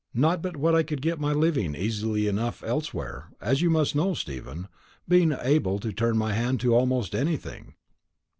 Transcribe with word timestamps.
Not 0.15 0.41
but 0.41 0.57
what 0.57 0.73
I 0.73 0.81
could 0.81 0.99
get 1.03 1.19
my 1.19 1.31
living 1.31 1.75
easy 1.75 2.27
enough 2.27 2.63
elsewhere, 2.63 3.29
as 3.39 3.61
you 3.61 3.69
must 3.69 3.93
know, 3.95 4.15
Stephen, 4.15 4.67
being 5.07 5.31
able 5.39 5.77
to 5.77 5.93
turn 5.93 6.17
my 6.17 6.33
hand 6.33 6.59
to 6.61 6.73
almost 6.73 7.13
anything." 7.13 7.75